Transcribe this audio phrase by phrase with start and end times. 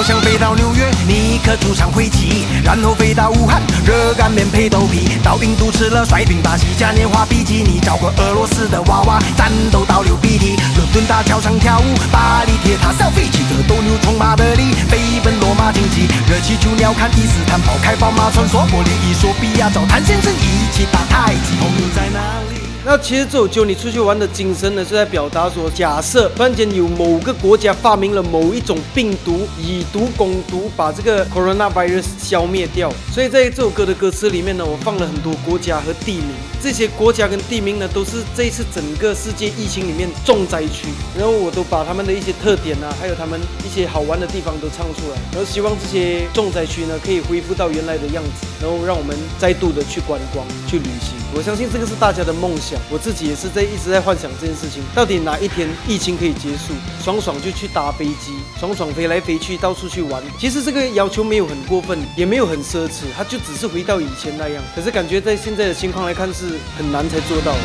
[0.00, 22.20] 好想飞到纽约，尼克主场挥击，然后飞到武汉，热干面配豆皮，到印度吃了甩饼巴西嘉年华比基尼，找个俄罗斯的娃娃战斗到流鼻涕，伦敦大桥上跳舞，巴黎铁塔 selfie，骑着斗牛从马德里飞奔罗马竞技，热气球鸟瞰伊斯坦堡，开宝马穿梭玻璃，伊索比亚找谭先生一起打太极，朋友在哪
[22.54, 22.59] 里？
[22.82, 32.90] 那其实这首歌你出去玩的精神呢，是在表达说，假设突然间有某个国家发明了某一种病毒，以毒攻毒，把这个 coronavirus 消灭掉。
[33.12, 36.30] 所以在这首歌的歌词里面呢，我放了很多国家和地名，
[36.62, 40.88] 这些国家跟地名呢，都是这次整个世界疫情里面重灾区。
[41.16, 51.18] 然后我都把他们的一些特点啊，还有他们一些好玩的地方都唱出来，然后希望这些重灾区呢，可以恢复到原来的样子，然后让我们再度的去观光、去旅行。
[51.32, 60.20] 我相信这个是大家的梦想，我自己也是在一直在幻想这件事情，到底哪一天疫情可以结束，爽爽就去搭飞机，爽爽飞来飞去到处去玩。
[60.38, 64.62] 其实这个要求没有很过分，也没有很奢侈，它就只是回到以前那样。
[64.74, 67.58] 可是感觉在现在的情况来看是很难才做到的。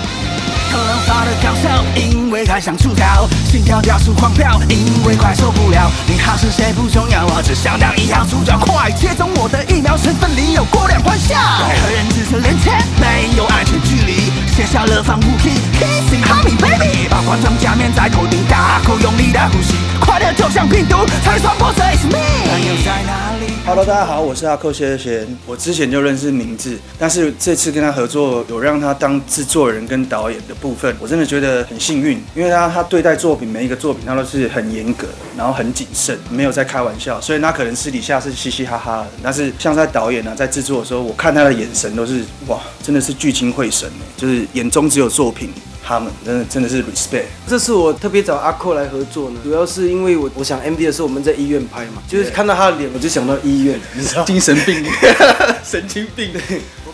[0.72, 5.90] 可能发的高烧，因为太想出逃，心跳加速狂飙，因为快受不了。
[6.06, 11.36] 你好是谁不重要，我只想当一号主角，快接种我的疫苗，身份里有过量欢笑。
[11.38, 15.52] 和人只是连天，没有安全距离，写下了防护衣。
[15.78, 22.18] Kissing honey baby，把冠状假面在头顶，大口用力的呼吸，快乐就像病毒，才传播这 is me。
[22.50, 25.28] 朋友在哪里？Hello，大家好，我是阿寇谢贤。
[25.46, 37.20] 我之前就认识明志，但是这次跟他合作，有让他当制作人跟导演的部分，我真的觉得很幸运，因为他他对待作品每一个作品，他都是很严格，然后很谨慎，没有在开玩笑。
[37.20, 45.50] 所以他可能私底下是嘻嘻哈哈的，但是像在导演啊，在制作的时候，我看他的眼神都是哇，真的是聚精会神欸就是眼中只有作品。
[45.88, 54.24] 他们真的真的是 respect，这次我特别找阿寇来合作呢，主要是因为我我想 MV 的时候我们在医院拍嘛，就是看到他的脸我就想到医院，你知道？
[54.26, 54.84] 精神病，
[55.64, 56.32] 神经病。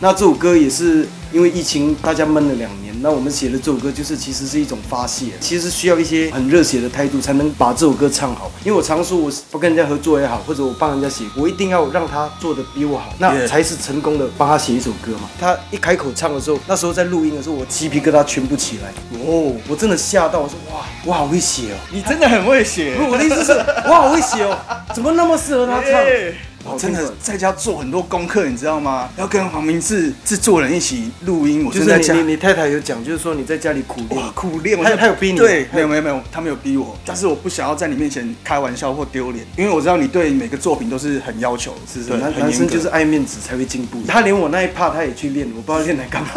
[0.03, 2.91] 那这首歌也是因为疫情，大家闷了两年。
[3.03, 8.51] 那我们写的这首歌，就是其实是一种发泄，其实需要一些很热血的态度，才能把这首歌唱好。
[8.65, 15.29] 因为我常说，我不跟人家合作也好，或者我帮人家写，我一定要让他做的比我好， 那才是成功的帮他写一首歌嘛。
[15.39, 21.77] 他一开口唱的时候，那时候在录音的时候，我鸡皮疙瘩全部起来，哦，我真的吓到，我说哇，我好会写哦。
[21.93, 24.57] 你真的很会写不我的意思是，我好会写哦，
[24.95, 25.91] 怎么那么适合他唱？
[26.63, 29.09] 我真的在家做很多功课，你知道吗？
[29.17, 34.77] 要跟黄明志制作人一起录音，我就真的在家是你你你太太有讲，就是说你在家里苦练，苦练。
[34.77, 44.01] 我他在他有逼你对，没有没有没有，他没有逼我，但是我不想要在你面前开玩笑或丢脸，因为我知道你对每个作品都是很要求，是对，男很严格男生就是爱面子才会进步。
[44.07, 46.29] 他连我那一趴他也去练，我不知道练来干嘛。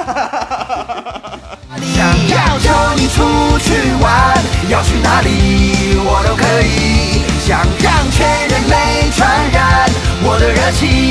[1.95, 3.23] 想要求你出
[3.59, 4.39] 去玩，
[4.71, 7.23] 要去哪里我都可以。
[7.47, 8.49] 想让全
[10.83, 11.04] 我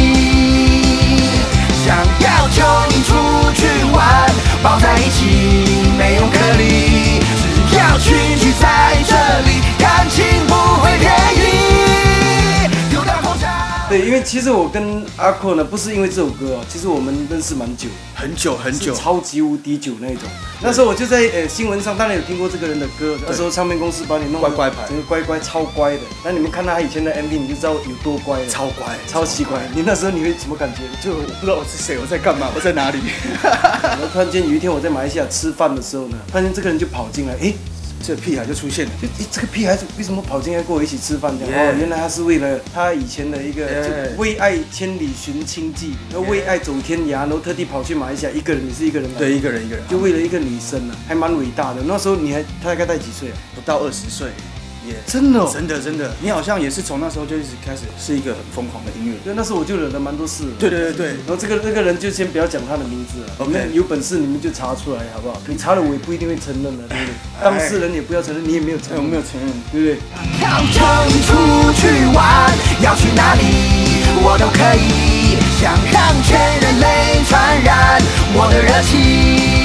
[13.94, 18.92] 对，因为其实我跟阿寇呢，不是因为这首歌哦，其实我们认识蛮久，很久很久。
[18.92, 20.22] 超级无敌久那种。
[20.64, 26.00] 那时候我就在呃新闻上，当然有听过这个人的歌，那时候唱片公司把你弄得乖乖牌整个乖乖超乖的。
[26.26, 29.62] 那你们看他以前的 MV，你就知道有多乖了，超乖超奇怪。
[29.76, 30.82] 你那时候你会什么感觉？
[31.00, 32.98] 就不知道我是谁，我在干嘛，我在哪里？
[33.44, 37.54] 然后突然间有一天我在马来西亚吃饭的时候呢，突然间这个人就跑进来，诶，
[38.04, 38.92] 这屁孩就出现了。
[39.02, 49.16] 就诶这个屁孩子为什么跑进来跟我一起吃饭这哦，原来他是为了他以前的一个为爱千里寻亲记，然后为爱走天涯，然后特地跑去马来西亚一个人，你是一个人吗？
[49.18, 51.82] 对，一个人一个人，就为了一个女生啊，还蛮伟大的。
[51.88, 53.38] 那时候你还他大概带几岁啊？
[53.56, 54.28] 不到二十岁，
[54.88, 59.14] 也真的哦真的真的，你好像也是从那时候就一直开始是一个很疯狂的音乐。
[59.24, 60.44] 对，那时候我就惹了蛮多事。
[60.60, 65.42] 对对对对，然后这个这个人就先不要讲他的名字了，你 OK 们有本事你们就查出来好不好？
[65.48, 67.14] 你查了我也不一定会承认的，对不对？
[67.44, 69.50] 当事人也不要承认，你也没有承哎，认，我没有承认。
[69.72, 69.98] 对不对？
[70.42, 70.60] 要
[71.24, 72.52] 出去玩，
[72.82, 73.44] 要去哪里
[74.24, 75.38] 我都可以。
[75.60, 78.02] 想让全人类传染
[78.36, 79.63] 我的热情。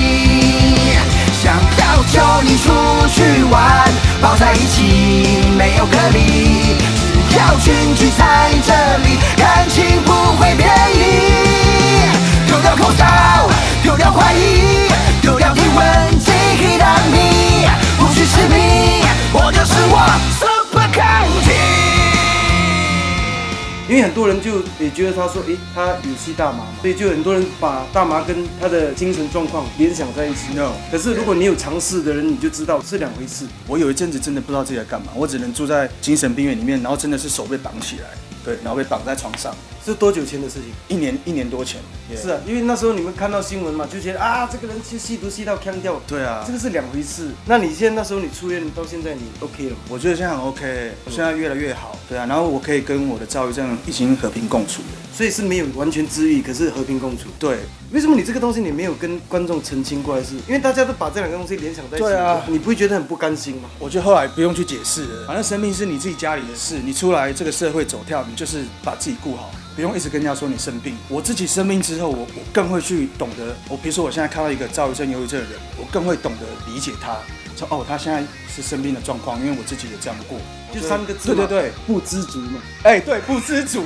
[24.19, 30.53] 多人就也觉得他说，诶，他有吸大麻嘛，所以就很多人把大麻跟他的精神状况联想在一起。
[30.57, 33.47] No 可是如果你有尝试的人，你就知道是两回事。
[33.69, 38.07] 我有一阵子真的不知道自己在干嘛，我只能住在精神病院里面，然后真的是手被绑起来，
[38.45, 39.55] 对，然后被绑在床上，
[39.89, 40.65] 是多久前的事情？
[40.89, 41.81] 一年一年多前。
[42.17, 47.31] 是啊，因为那时候你们看到新闻嘛，就觉得啊，这个人吸吸毒吸到腔掉，对啊这个是两回事。
[47.45, 49.77] 那你现在那时候你出院到现在你 OK 了吗？
[49.89, 54.89] 我觉得现在很 OK，我现在越来越好，对啊，然后我可以跟我的躁郁症已经和平共处了。
[55.13, 57.25] 所以是没有完全治愈，可是和平共处。
[57.39, 57.59] 对，
[57.93, 60.37] 为什么你这个东西你没有跟观众澄清过来是？
[60.47, 63.69] 因为大家都把这两个东西联想在一起，对啊你不会觉得很不甘心吗？
[63.81, 70.97] 我觉得后来不用去解释了，反正生命是你自己家里的事，你出来这个社会走跳，你就是把自己顾好，不用一直跟人家说你生病。
[71.09, 77.17] 我自己生病之后，我我更会去懂得，我比如说我现在看到一个躁郁症、忧郁症的人，我更会懂得理解他，
[77.57, 80.37] 说哦，他现在是生病的状况，因为我自己也这样过，
[80.75, 82.61] 就三个字，对对对，不知足嘛。
[82.83, 83.85] 哎、对，不知足。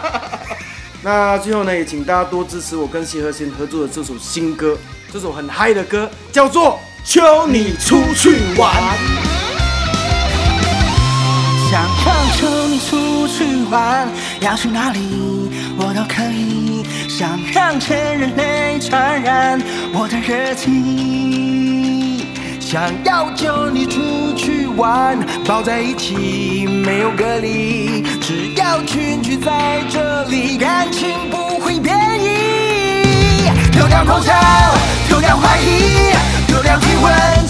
[1.02, 4.76] 那最后呢，也请大家多支持我跟谢和弦合作的这首新歌，
[5.10, 6.78] 这首很嗨的歌叫做
[7.10, 8.70] 《求你出去玩》。
[13.70, 14.08] 烦，
[14.40, 14.98] 要去哪里
[15.78, 19.62] 我都可以，想让全人类传染
[19.94, 22.18] 我的热情。
[22.60, 24.00] 想要叫你出
[24.36, 33.50] 去玩，抱在一起没有隔离，只要群聚在这里，感情不会变异。
[33.72, 34.32] 丢掉口罩，
[35.08, 36.12] 丢掉怀疑，
[36.46, 37.49] 丢掉体温。